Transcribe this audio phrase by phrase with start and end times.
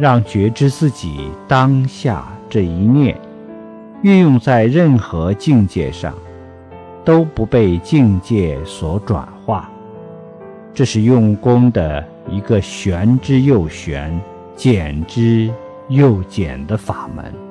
[0.00, 3.14] 让觉知自己当下这一念
[4.02, 6.14] 运用在任何境界上
[7.04, 9.70] 都不被境界所转化。
[10.72, 14.18] 这是用功的一个玄之又玄
[14.56, 15.52] 简之
[15.88, 17.49] 又简的法门。